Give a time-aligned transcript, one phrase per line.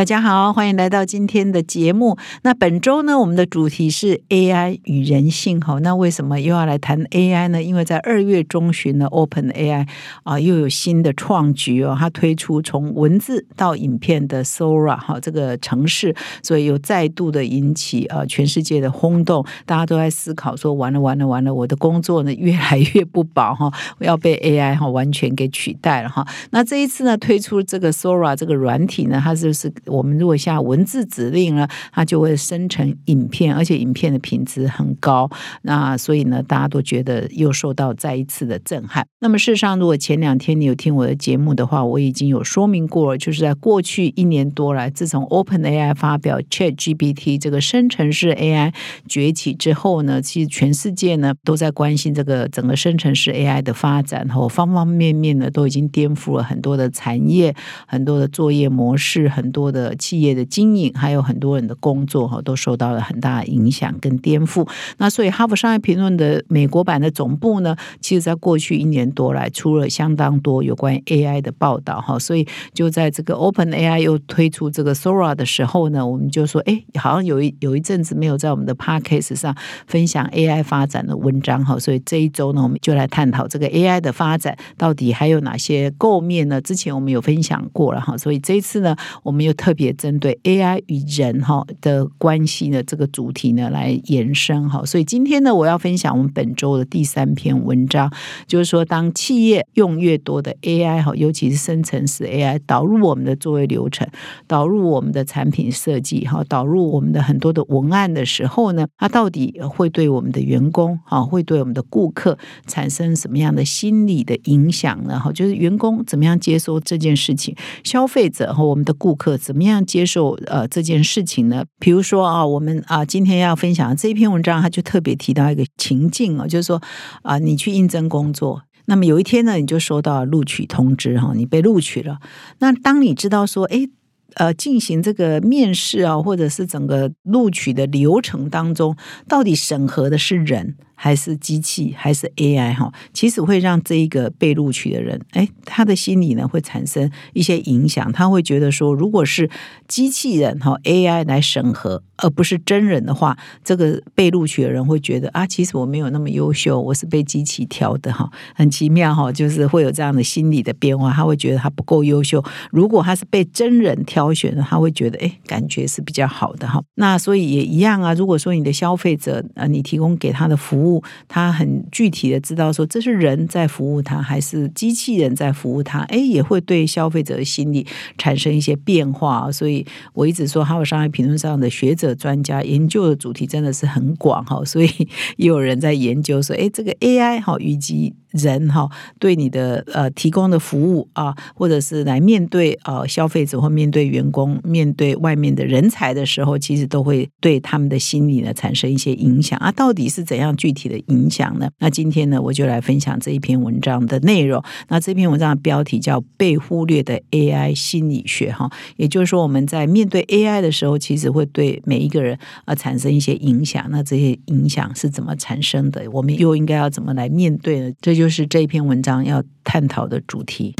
[0.00, 2.16] 大家好，欢迎来到今天的节目。
[2.40, 5.60] 那本周呢，我们的主题是 AI 与人性。
[5.60, 7.62] 哈，那为什么又要来谈 AI 呢？
[7.62, 9.86] 因为在二月中旬呢，Open AI
[10.22, 19.44] 啊又有新的创举哦，它推出从文字到影片的 Sora 哈这个城市，所以又再度的引起呃全世界的轰动。
[19.66, 26.26] 大家都在思考说，完了完了完了，我的工作呢越来越不保哈，要被 AI 哈完全给取代了哈。
[26.52, 29.70] 那这一次呢，推出这个 Sora 这个软体呢，它就是。
[29.90, 35.28] 我们如果下文字指令呢，它就会生成影片，而且影片的品质很高。
[35.62, 39.06] 那所以呢，大家都觉得又受到再一次的震撼。
[39.20, 48.72] 那么事实上，如果前两天你有听我的节目的话，我已经有说明过了，就是在过去一年多来，自从 Open AI 发表 Chat GPT 这个生成式 AI
[49.08, 57.54] 崛起之后呢，其实全世界呢都在关心这个整个生成式 AI 的发展，后方方面面呢都已经颠覆了很多的产业、
[57.86, 59.94] 很多的作业模式、很多的。
[60.00, 64.66] 企业的经营，还有很多人的工作哈，都受到了很大的影响跟颠覆。
[64.98, 72.18] 那所以《哈佛商业评论》的美国版的总部呢，其实在过去一年多来，出了相当多有关于 AI 的报道哈。
[72.18, 79.54] 所以就在这个 Open AI 又推出这个 Sora 的时候呢，我们就说，哎，好像有一有一阵子没有在我们的 Podcast 上
[79.86, 81.78] 分享 AI 发展的文章哈。
[81.78, 86.60] 所以这一周呢，我们就来探讨这个 AI 的发展到底还有哪些构面呢？
[86.60, 88.16] 之前我们有分享过了哈。
[88.16, 98.10] 所以这一次呢，我们又特别针对 AI 与人哈的关系呢这个主题呢来延伸哈，所以今天呢我要分享我们本周的第三篇文章，
[98.46, 104.08] 就是说当企业用越多的 AI 哈，尤其是生成式 AI 导入我们的作业流程，
[104.46, 115.20] 导入我们的产品设计哈，导入我们的很多的文案的时候呢，它到底会对我们的员工哈，会对我们的顾客产生什么样的心理的影响呢？
[115.20, 117.54] 哈，就是员工怎么样接收这件事情，
[117.84, 119.62] 消费者和我们的顾客怎么。
[119.62, 121.64] 样接受呃这件事情呢？
[121.78, 126.82] 比如说啊，我们啊今天要分享这一篇文章，他就特别提到一个情境啊，就是说
[127.22, 132.18] 啊，你去应征工作，那么有一天呢，你就收到录取通知哈，你被录取了。
[132.58, 133.86] 那当你知道说，哎，
[134.34, 138.96] 呃，进行这个面试啊，或者是整个录取的流程当中，
[139.28, 140.76] 到底审核的是人？
[141.02, 148.12] 还是机器，还是 AI 哈，其实会让这一个被录取的人，哎，他的心理呢会产生一些影响。
[148.12, 149.48] 他会觉得说，如果是
[149.88, 153.34] 机器人哈 AI 来审核，而不是真人的话，
[153.64, 161.10] 这个被录取的人会觉得啊，其实我没有那么优秀，我是被机器挑的哈，很奇妙哈，就是会有这样的心理的变化。
[161.10, 162.44] 他会觉得他不够优秀。
[162.70, 166.82] 如果他是被真人挑选的，他会觉得哎，感觉是比较好的哈。
[166.96, 168.12] 那所以也一样啊。
[168.12, 170.89] 如果说你的消费者呃，你提供给他的服务，
[171.28, 177.86] 他很具体的知道说这是人在服务他还是机器人在服务他，哎，也会对消费者的心理
[178.16, 179.52] 产生一些变化。
[179.52, 179.84] 所以
[180.14, 184.88] 我一直说，哈佛商业评论上的学者专家研究的主题真的是很广哈， 所以
[185.36, 188.14] 也有人在研究说，哎，这个 AI 哈以及。
[188.32, 199.72] 人哈对你的呃提供的服务啊，或者是来面对呃消费者或面对员工、面对外面的人才的时候，其实都会对他们的心理呢产生一些影响啊。
[199.72, 201.68] 到底是怎样具体的影响呢？
[201.78, 204.62] 那今天呢，我就来分享这一篇文章的内容。
[204.88, 213.86] 那这篇文章的标题叫《被忽略的 AI 心理学》哈，也就是说我们在面对 AI 的时候，其实会对每一个人啊产生一些影响。
[213.90, 216.02] 那这些影响是怎么产生的？
[216.12, 217.92] 我们又应该要怎么来面对呢？
[218.00, 220.74] 这就是这一篇文章要探讨的主题。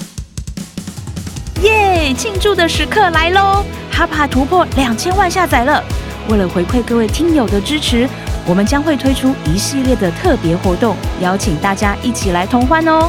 [1.62, 2.14] 耶！
[2.16, 3.62] 庆祝的时刻来喽！
[3.90, 5.84] 哈帕突破两千万下载了。
[6.30, 8.08] 为了回馈各位听友的支持，
[8.50, 13.08] 我们将会推出一系列的特别活动，邀请大家一起来同欢哦。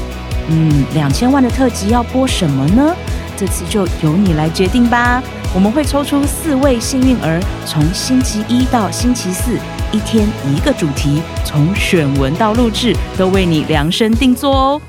[0.50, 2.96] 嗯，两千万的特辑要播什么呢？
[3.35, 5.20] 这次就由你来决定吧。
[5.52, 9.58] 我们会抽出四位幸运儿，从星期一到星期四。
[9.91, 14.82] 一天一个主题，从选文到录制，都为你量身定做哦。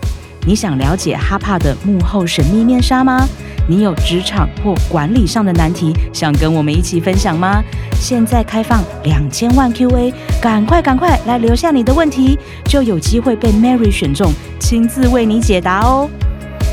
[0.46, 3.26] 你想了解哈帕的幕后神秘面纱吗？
[3.68, 7.62] 你有职场或管理上的难题，想跟我们一起分享吗？
[7.94, 16.10] 现在开放两千万 Q&A，赶快赶快来留下你的问题，就有机会被 Mary 选中，亲自为你解答哦。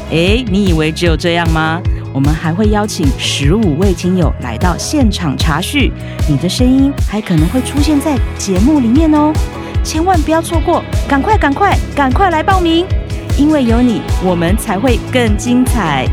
[0.10, 1.80] 诶，你以为只有这样吗？
[2.12, 5.92] 我们还会邀请十五位听友来到现场查叙，
[6.28, 9.32] 你的声音还可能会出现在节目里面哦，
[9.84, 12.84] 千万不要错过，赶快赶快赶快来报名！
[13.38, 16.08] 因为有你，我们才会更精彩。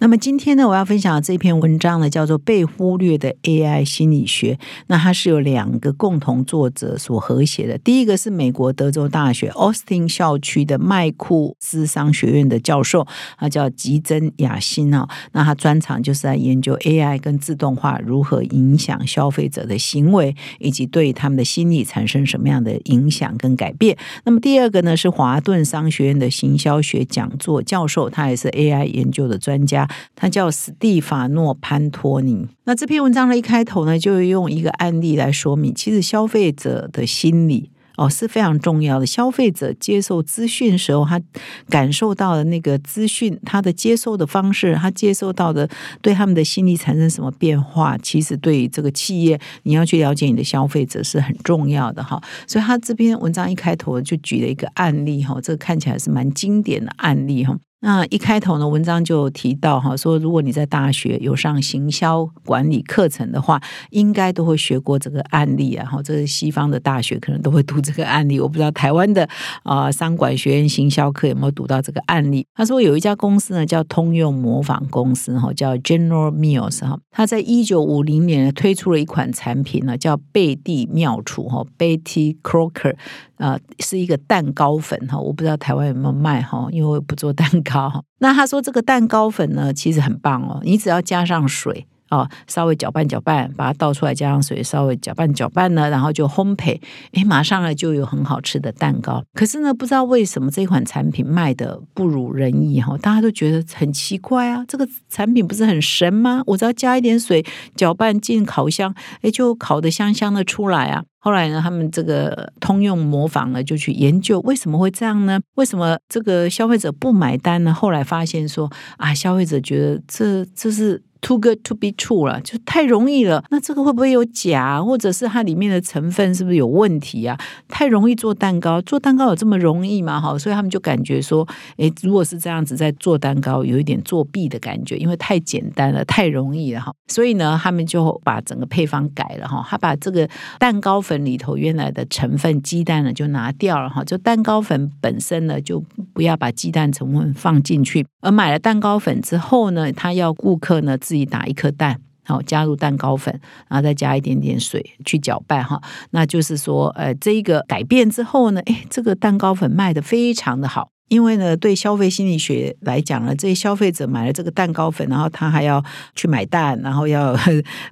[0.00, 4.54] 那么今天呢，我要分享的这篇文章呢，叫做《被忽略的 AI 心理学》。
[4.86, 7.76] 那它是由两个共同作者所合写的。
[7.76, 13.06] 第一个是美国德州大学 Austin 校区的麦库斯商学院的教授，
[13.36, 15.06] 他叫吉珍雅欣啊。
[15.32, 23.98] 那他专长就是在研究 AI 跟自动化如何影响消费者的行为，以及对他们的心理产生什么样的影响跟改变。
[24.24, 29.86] 那么第二个呢，是华顿商学院的行销学讲座教授，他也是 AI 研究的专家。
[30.14, 32.46] 他叫史蒂法诺潘托尼。
[32.64, 39.04] 那这篇文章的一开头呢，就用一个案例来说明，其实消费者的心理哦是非常重要的。
[39.04, 41.20] 消费者接受资讯时候，他
[41.68, 45.68] 感受到的那个资讯，他的接受的方式，他接受到的
[46.00, 52.22] 对他们的心理产生什么变化，其实对这个企业，你要去了解你的消费者是很重要的哈。
[52.46, 57.58] 所以他这篇文章一开头就举了一个案例哈，这个看起来是蛮经典的案例哈。
[57.82, 63.58] 那一开头呢，文章就提到哈，说如果你在大学有上行销管理课程的话，
[63.90, 65.86] 应该都会学过这个案例啊。
[65.86, 69.26] 哈，这是西方的大学可能都会读这个案例，我不知道台湾的
[69.62, 72.46] 啊商管学院行销课有没有读到这个案例。
[72.54, 82.96] 他说有一家公司呢叫通用模仿公司哈，叫 General Mills 哈，他在一九五零年推出了一款产品呢，叫贝蒂妙厨哈，Betty Crocker。
[83.40, 88.04] 呃，是一个蛋糕粉哈，我不知道台湾有没有卖哈，因为我不做蛋糕。
[88.18, 91.86] 那他说这个蛋糕粉呢，其实很棒哦，你只要加上水。
[92.10, 96.80] 哦，稍微搅拌搅拌，把它倒出来，加上水，稍微搅拌搅拌呢，然后就烘焙，
[97.12, 99.22] 哎，马上呢就有很好吃的蛋糕。
[99.32, 106.42] 可是呢，不知道为什么这款产品卖的不如人意哈，大家都觉得很奇怪啊，这个产品不是很神吗？
[106.46, 107.44] 我只要加一点水，
[107.76, 111.04] 搅拌进烤箱，哎，就烤的香香的出来啊。
[111.22, 115.38] 后来呢，他们这个通用模仿呢，就去研究为什么会这样呢？
[115.54, 117.72] 为什么这个消费者不买单呢？
[117.72, 121.00] 后来发现说啊，消费者觉得这这是。
[121.22, 123.44] Too good to be true 了，就太容易了。
[123.50, 127.38] 那这个会不会有假，或者是它里面的成分是不是有问题啊？
[127.68, 130.18] 太容易做蛋糕，做蛋糕有这么容易吗？
[130.18, 131.46] 哈，所以他们就感觉说，
[131.76, 136.90] 诶，如果是这样子在做蛋糕，有一点作弊的感觉，因为太简单了，太容易了哈。
[137.08, 140.26] 所以呢，他们就把整个配方改了哈，他把这个
[140.58, 145.84] 蛋糕粉里头原来的成分鸡蛋呢就拿掉了哈，就蛋糕粉本身呢就
[146.14, 150.96] 不要把鸡蛋成分放进去，而买了蛋糕粉之后呢，他要顾客呢。
[151.10, 155.82] 自己打一颗蛋，好加入蛋糕粉，然后再加一点点水去搅拌哈。
[156.12, 160.92] 那就是说，呃，这一个改变之后呢，哎，这个蛋糕粉卖的非常的好。
[161.10, 165.84] 因为呢，对消费心理学来讲呢，这些消费者买了这个蛋糕粉，然后他还要
[166.14, 167.36] 去买蛋，然后要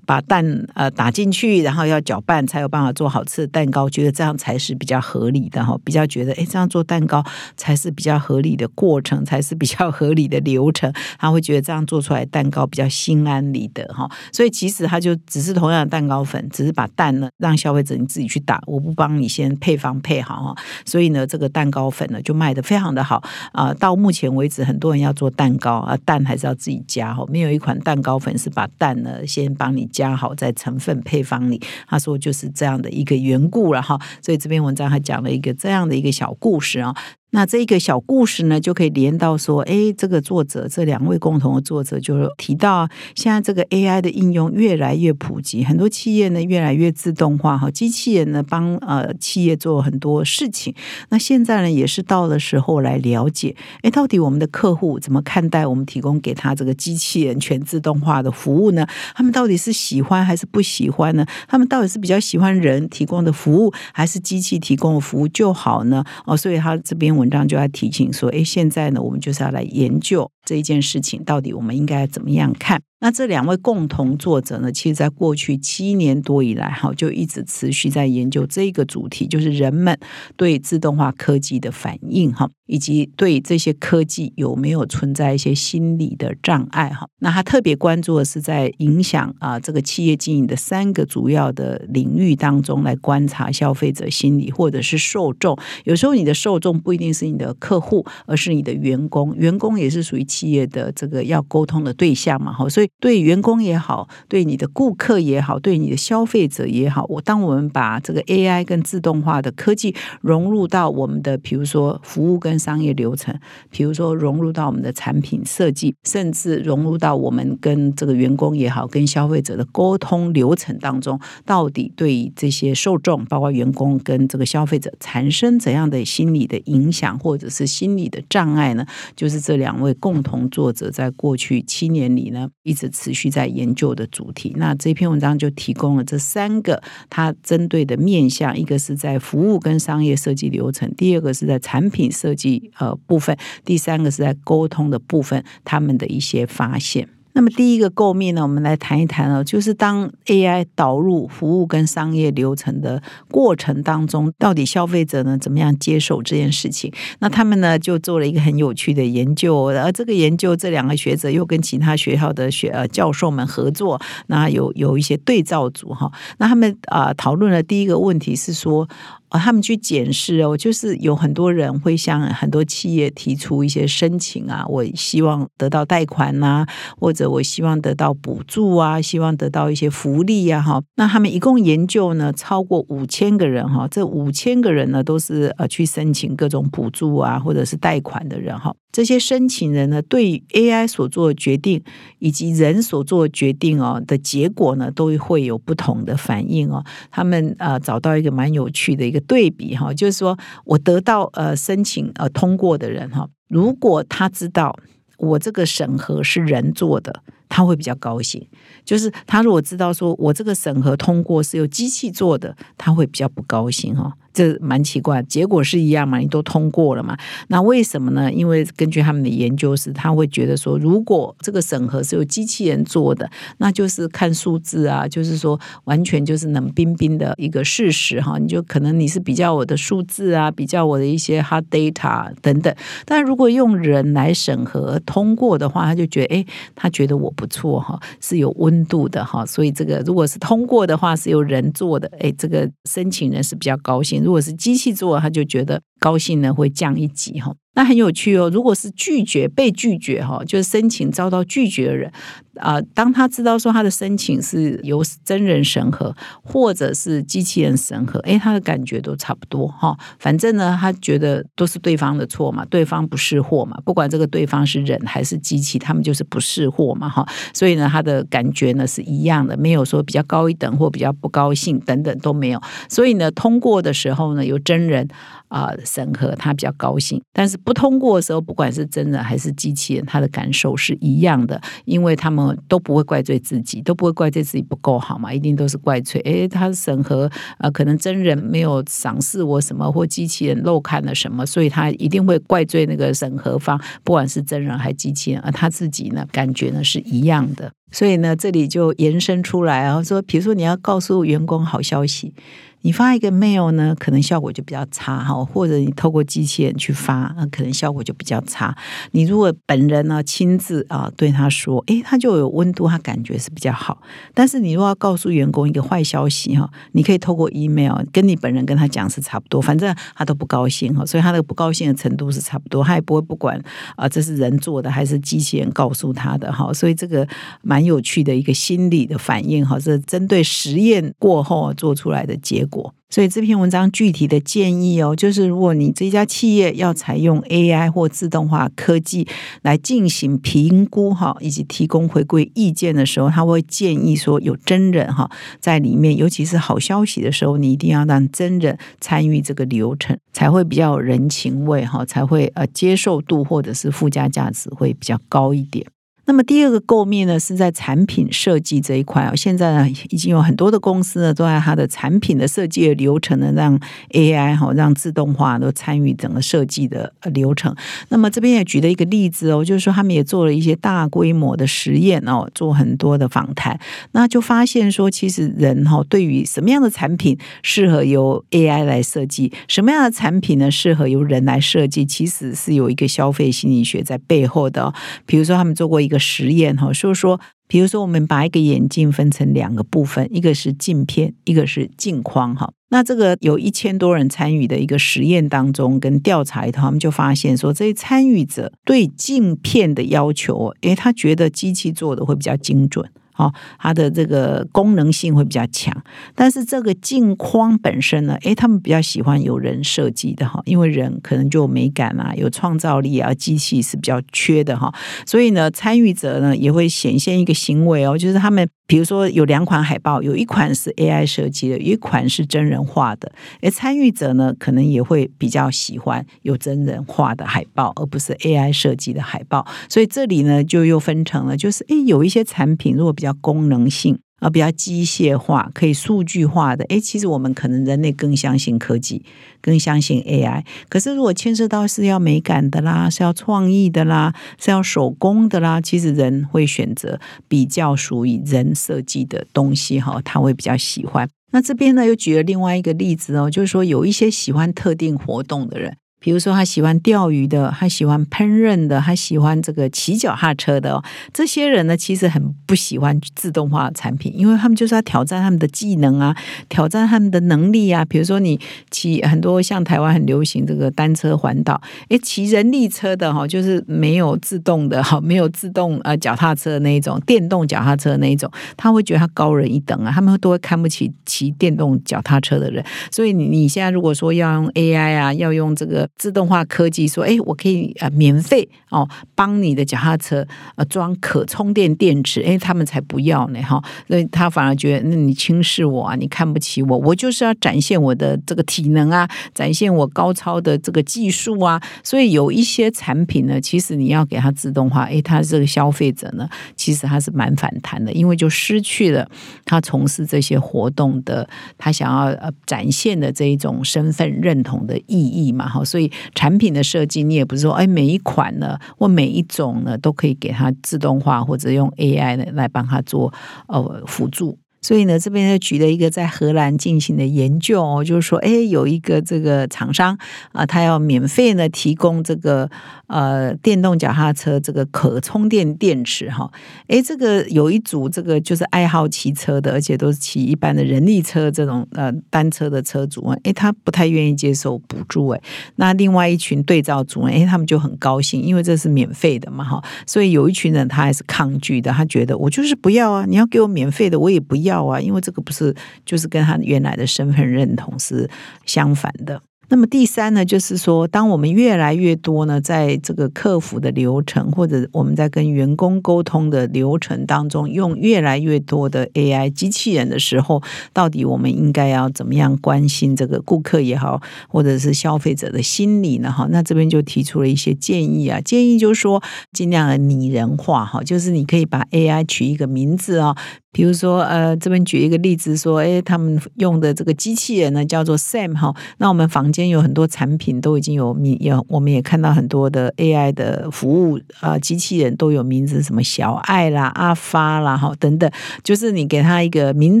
[0.06, 0.44] 把蛋
[0.74, 3.90] 呃打进去，然后要搅拌，才有办法做好吃的蛋糕。
[3.90, 7.24] 觉得这样才是比较合理的哈，比较觉得哎，这样做蛋糕
[7.56, 10.92] 才是比较合理的过程，才是比较合理的流程。
[11.18, 14.08] 他会觉得这样做出来蛋糕比较心安理得哈。
[14.32, 20.54] 所以其实他就只是同样的蛋糕粉，只是把蛋呢让消费者你自己去打，我不帮你先配方配好哈。
[20.84, 23.07] 所以呢，这个蛋糕粉呢就卖的非常的。
[23.08, 23.22] 好
[23.52, 27.24] 啊，到目前为止，很多人要做蛋糕啊，蛋还是要自己加哈。
[27.28, 31.58] 没有一款蛋糕粉是把蛋呢先帮你加好在成分配方里。
[31.86, 33.98] 他说就是这样的一个缘故了哈。
[34.20, 36.94] 所以这篇文章还讲了一个这样的一个小故事啊。
[37.30, 50.74] 那这一个小故事呢，就可以连到说，哎，这个作者这两位共同的作者就提到，现在这个 AI 的应用越来越普及，很多企业呢越来越自动化，哈，机器人呢帮呃企业做很多事情。
[51.10, 58.86] 那现在呢，也是到了时候来了解，哎，到底我们的客户怎么看待我们提供给他这个机器人全自动化的服务呢？
[59.14, 61.26] 他们到底是喜欢还是不喜欢呢？
[61.46, 66.02] 他们到底是比较喜欢人提供的服务，还是机器提供的服务就好呢？
[66.24, 67.17] 哦，所以他这边。
[67.18, 72.80] 文章就要提醒说，哎，现在呢，我们就是要来研究这一件事情，到底我们应该怎么样看？
[73.00, 79.96] 那这两位共同作者呢，其实在过去七年多以来，哈，就一直持续在研究这个主题，就是人们
[80.36, 87.06] 对自动化科技的反应，哈，以及对这些科技有没有存在一些心理的障碍，哈。
[87.20, 95.56] 那他特别关注的是在影响啊这个企业经营的三个主要的领域当中来观察消费者心理，或者是受众。
[95.84, 113.36] 有时候你的受众不一定是你的客户，而是你的员工，员工也是属于企业的这个要沟通的对象嘛，哈，所以对员工也好，对你的顾客也好，对你的消费者也好，我当我们把这个 AI 跟自动化的科技融入到我们的，比如说服务跟商业流程，
[113.68, 128.86] 比如说融入到我们的产品设计，甚至融入到我们跟这个员工也好，跟消费者的沟通流程当中，到底对这些受众，包括员工跟这个消费者，产生怎样的心理的影响，或者是心理的障碍呢？
[129.16, 134.52] 就是这两位共同同作者在过去七年里呢，一直持续在研究的主题。
[134.56, 147.08] 那这篇文章就提供了这三个它针对的面向：一个是在服务跟商业设计流程，第二个是在产品设计呃部分，第三个是在沟通的部分，他们的一些发现。
[147.38, 156.92] 那么第一个构面呢，我们来谈一谈哦，就是当 AI 导入服务跟商业流程的过程当中，到底消费者呢怎么样接受这件事情？
[157.20, 168.88] 那他们呢就做了一个很有趣的研究，而这个研究这两个学者又跟其他学校的学呃教授们合作，那有有一些对照组哈，那他们啊讨论了第一个问题是说。
[169.28, 176.66] 啊，他们去检视哦，就是有很多人会向很多企业提出一些申请啊，我希望得到贷款呐，
[176.98, 180.82] 或者我希望得到补助啊，希望得到一些福利呀，哈。
[180.96, 188.74] 那他们一共研究呢，超过五千个人哈，这五千个人呢都是呃去申请各种补助啊，或者是贷款的人哈。
[188.90, 191.82] 这些申请人呢，对 AI 所做的决定
[192.18, 196.82] 以及人所做的决定哦的结果呢，都会有不同的反应哦。
[197.10, 199.17] 他们呃找到一个蛮有趣的一个。
[199.20, 204.76] 对比哈，就是说我得到呃申请呃通过的人哈，如果他知道
[205.18, 208.40] 我这个审核是人做的，他会比较高兴；
[208.84, 214.12] 就是他如果知道说我这个审核通过是由机器做的，他会比较不高兴哈。
[214.38, 216.18] 这蛮奇怪，结果是一样嘛？
[216.18, 217.16] 你都通过了嘛？
[217.48, 218.32] 那为什么呢？
[218.32, 228.38] 因为根据他们的研究是，他会觉得说，如果这个审核是由机器人做的，那就是看数字啊，就是说完全就是冷冰冰的一个事实哈。
[228.38, 232.72] 你就可能你是比较我的数字啊，比较我的一些 hard data 等等。
[233.04, 239.44] 但如果用人来审核通过的话，他就觉得哎，他觉得我不错哈，是有温度的哈。
[239.44, 244.27] 所以这个如果是通过的话，是由人做的，哎，这个申请人是比较高兴。
[244.28, 247.50] 如果是机器做，他就觉得高兴呢，会降一级哈。
[247.74, 248.50] 那很有趣哦。
[248.50, 252.12] 如果是拒绝被拒绝哈，就是申请遭到拒绝的人
[252.58, 259.96] 啊，当他知道说他的申请是由真人审核或者是机器人审核，哎，他的感觉都差不多哈。
[260.18, 267.26] 反正呢，他觉得都是对方的错嘛，对方不是货嘛，不管这个对方是人还是机器，他们就是不是货嘛哈。
[267.52, 272.60] 所以呢，他的感觉呢是一样的，没有说比较高一等或比较不高兴等等都没有。
[272.88, 275.08] 所以呢，通过的时候呢，由真人。
[275.48, 302.34] 啊，审核他比较高兴，但是不通过的时候，不管是真人还是机器人，他的感受是一样的，因为他们都不会怪罪自己，都不会怪罪自己不够好嘛，一定都是怪罪，诶，他审核啊，可能真人没有赏识我什么，或机器人漏看了什么，所以他一定会怪罪那个审核方，不管是真人还是机器人，而他自己呢，感觉呢是一样的，所以呢，这里就延伸出来啊，说，比如说你要告诉员工好消息。
[302.82, 308.76] 你发一个 mail 呢，可能效果就比较差哈，或者你透过机器人去发，那可能效果就比较差。
[309.10, 314.00] 你如果本人呢亲自啊对他说，诶，他就有温度，他感觉是比较好。
[314.32, 323.60] 但是你如果要告诉员工一个坏消息哈，你可以透过 email 跟你本人跟他讲是差不多，反正他都不高兴哈，所以他的不高兴的程度是差不多，他也不会不管
[323.96, 327.26] 啊这是人做的还是机器人告诉他的哈，所以这个
[327.60, 332.64] 蛮有趣的一个心理的反应哈，是针对实验过后做出来的结。
[332.64, 339.26] 果，果所以这篇文章具体的建议哦，就是如果你这家企业要采用 AI 或自动化科技
[339.62, 355.86] 来进行评估哈，以及提供回归意见的时候，他会建议说有真人哈在里面，尤其是好消息的时候，你一定要让真人参与这个流程，才会比较有人情味哈，才会呃接受度或者是附加价值会比较高一点。
[356.28, 359.34] 那么第二个构面呢，是在产品设计这一块啊。
[359.34, 363.80] 现在呢，已经有很多的公司呢，都在它的产品的设计的流程呢，让
[364.10, 367.74] AI 哈，让自动化都参与整个设计的流程。
[368.10, 373.80] 那么这边也举了一个例子哦，就是说他们也做了一些大规模的实验哦，做很多的访谈，
[374.12, 384.92] 那就发现说，其实人哈，对于什么样的产品适合由 AI 来设计，什么样的产品呢适合由人来设计，其实是有一个消费心理学在背后的。
[385.24, 386.17] 比如说，他们做过一个。
[386.18, 392.72] 实验哈，所以说，比如说，我们把一个眼镜分成两个部分，一个是镜片，一个是镜框哈。
[392.90, 403.06] 那这个有一千多人参与的一个实验当中，跟调查里头，他们就发现说，这些参与者对镜片的要求，诶，他觉得机器做的会比较精准。
[403.38, 405.94] 哦，它的这个功能性会比较强，
[406.34, 414.92] 但是这个镜框本身呢，诶，他们比较喜欢有人设计的哈，因为人可能就有美感啊，有创造力啊，机器是比较缺的哈，
[415.24, 423.30] 所以呢，参与者呢也会显现一个行为哦，就是他们比如说有两款海报，有一款是 AI 设计的，有一款是真人画的，
[423.62, 436.84] 而参与者呢可能也会比较喜欢有真人画的海报，而不是 AI 设计的海报，所以这里呢就又分成了，就是诶，有一些产品如果比较功能性啊，比较机械化，可以数据化的。
[436.84, 439.24] 诶，其实我们可能人类更相信科技，
[439.60, 440.64] 更相信 AI。
[440.88, 447.18] 可是如果牵涉到是要美感的啦，是要创意的啦，是要手工的啦，其实人会选择
[447.48, 451.28] 比较属于人设计的东西哈，他会比较喜欢。
[451.50, 455.96] 那这边呢又举了另外一个例子哦，就是说有一些喜欢特定活动的人。
[456.20, 461.02] 比如说，他喜欢钓鱼的，他喜欢烹饪的，他喜欢这个骑脚踏车的哦。
[461.32, 466.36] 这些人呢，其实很不喜欢自动化产品，因为他们就是要挑战他们的技能啊，
[466.68, 468.04] 挑战他们的能力啊。
[468.04, 468.58] 比如说，你
[468.90, 482.84] 骑很多像台湾很流行这个单车环岛，诶，骑人力车的哈，就是没有自动的哈， 没有自动呃脚踏车的那一种，电动脚踏车那一种，他会觉得他高人一等啊，他们都会看不起骑电动脚踏车的人。
[483.12, 486.07] 所以你你现在如果说要用 AI 啊，要用这个。
[486.16, 490.46] 自动化科技说：“哎，我可以呃免费哦，帮你的脚踏车
[490.76, 492.40] 呃装可充电电池。
[492.42, 501.80] 哎，他们才不要呢哈，那他反而觉得那你轻视我啊，你看不起我，我就是要展现我的这个体能啊，展现我高超的这个技术啊。
[502.02, 509.28] 所以有一些产品呢，其实你要给它自动化，哎，它这个消费者呢，其实他是蛮反弹的，因为就失去了
[509.64, 515.97] 他从事这些活动的他想要呃展现的这一种身份认同的意义嘛哈，所以。
[515.98, 523.34] 所以产品的设计，你也不是说，哎，每一款呢，或每一种呢，都可以给它自动化，或者用 AI 来帮它做
[523.66, 524.56] 呃辅助。
[524.80, 530.16] 所以呢，这边呢举了一个在荷兰进行的研究哦，就是说，哎，有一个这个厂商
[530.52, 532.70] 啊，他要免费呢提供这个
[533.08, 536.48] 呃电动脚踏车这个可充电电池哈，
[536.86, 545.40] 哎，这个有一组这个就是爱好骑车的，而且都是骑一般的人力车这种呃单车的车主，哎，他不太愿意接受补助哎，
[545.74, 554.67] 那另外一群对照组哎，他们就很高兴，因为这是免费的嘛哈，所以有一群人他还是抗拒的，他觉得我就是不要啊，你要给我免费的，我也不要。
[554.68, 558.28] 要啊，因为这个不是，就是跟他原来的身份认同是
[558.64, 559.40] 相反的。
[559.70, 570.62] 那么第三呢，就是说，当我们越来越多呢，在这个客服的流程，或者我们在跟员工沟通的流程当中，用越来越多的 AI 机器人的时候，
[570.94, 576.32] 到底我们应该要怎么样关心这个顾客也好，或者是消费者的心理呢？
[576.32, 583.36] 哈，那这边就提出了一些建议啊，建议就是说，尽量拟人化哈，就是你可以把 AI 取一个名字啊。
[583.70, 588.74] 比如说，呃，这边举一个例子说，哎，他们用的这个机器人呢，叫做 Sam 哈。
[588.96, 598.28] 那我们房间有很多产品都已经有名，有我们也看到很多的 AI 的服务啊，机器人都有名字，什么小爱啦、阿发啦，哈等等。
[598.64, 600.00] 就是你给他一个名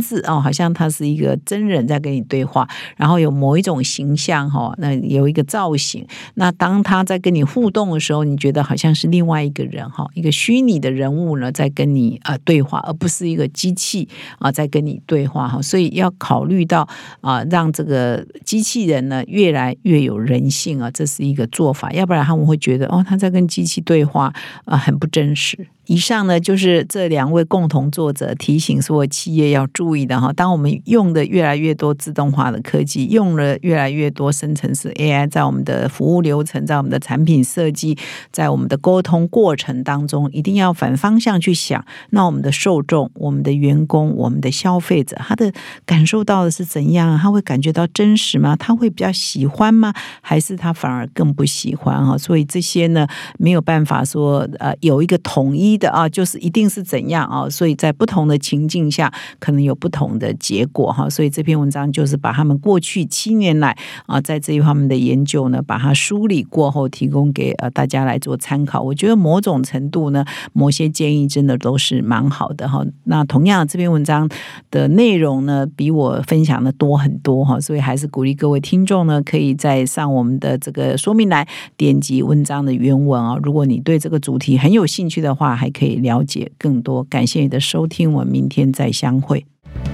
[0.00, 6.06] 字哦，好像他是一个真人在跟你对话，然后有某一种形象哈，那有一个造型。
[6.34, 13.74] 那当他在跟你互动的时候，你觉得好像是另外一个人哈，一个虚拟的人物呢，在跟你呃对话，而不是一个机。
[13.78, 14.08] 器
[14.40, 16.88] 啊，在跟你对话哈，所以要考虑到
[17.20, 24.32] 啊，让这个机器人呢越来越有人性啊，这是一个做法，要不然他们会觉得哦，他在跟机器对话
[24.64, 25.68] 啊，很不真实。
[25.88, 30.30] 以上呢，就是这两位共同作者提醒所有企业要注意的哈。
[30.34, 37.96] 当我们用的越来越多自动化的科技，用了越来越多生成式 AI，在我们的服务流程、在我们的产品设计、
[38.30, 41.82] 在我们的沟通过程当中，一定要反方向去想。
[42.10, 45.50] 那我们的受众、我们的员工、我们的消费者，他的
[45.86, 47.18] 感受到的是怎样？
[47.18, 48.54] 他会感觉到真实吗？
[48.54, 49.94] 他会比较喜欢吗？
[50.20, 52.18] 还是他反而更不喜欢哈？
[52.18, 53.06] 所以这些呢，
[53.38, 55.77] 没有办法说呃有一个统一。
[55.78, 57.48] 的啊，就是一定是怎样啊？
[57.48, 61.08] 所以在不同的情境下，可能有不同的结果哈。
[61.08, 68.82] 所以这篇文章就是把他们过去七年来啊，在这一方面的研究呢，把它梳理过后，提供给呃大家来做参考。
[68.82, 72.84] 我觉得某种程度呢，某些建议真的都是蛮好的哈。
[73.04, 74.28] 那同样这篇文章
[74.70, 83.36] 的内容呢，比我分享的多很多哈，所以还是鼓励各位听众呢，可以在上我们的这个说明栏点击文章的原文啊。
[83.42, 89.44] 如果你对这个主题很有兴趣的话，还可以了解更多，感谢你的收听，我们明天再相会。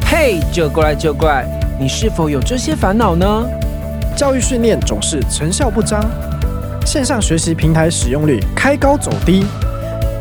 [0.06, 1.46] 嘿，就过来就过来，
[1.80, 3.46] 你是否有这些烦恼呢？
[4.16, 6.04] 教育训练总是成效不彰，
[6.86, 9.44] 线上学习平台使用率开高走低，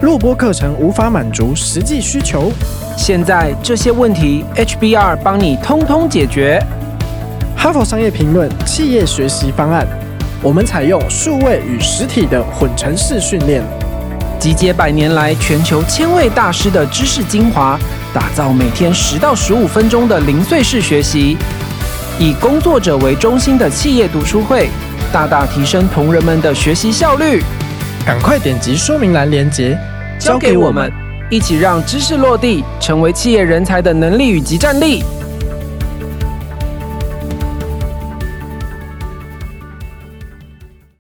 [0.02, 2.52] 录播课程无法满足实际需求。
[2.98, 6.60] 现在这些问题，HBR 帮你通通解决。
[7.56, 9.88] 哈佛商业评论企业学习方案，
[10.42, 13.64] 我们采用数位与实体的混成式训练，
[14.44, 17.80] 集结百年来全球千位大师的知识精华，
[18.14, 21.38] 打造每天十到十五分钟的零碎式学习，
[22.20, 24.68] 以工作者为中心的企业读书会，
[25.14, 27.42] 大大提升同仁们的学习效率。
[28.06, 29.80] 赶快点击说明栏链接，
[30.20, 30.92] 交给我们，
[31.32, 35.06] 一起让知识落地，成为企业人才的能力与及战力。